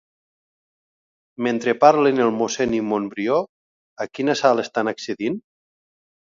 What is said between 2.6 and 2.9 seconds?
i